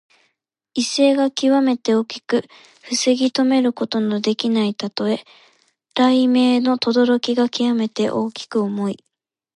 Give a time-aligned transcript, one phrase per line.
[0.73, 2.47] 威勢がきわめて大きく
[2.81, 5.23] 防ぎとめることのできないたとえ。
[5.93, 9.05] 雷鳴のとどろきがきわめて大きく重い。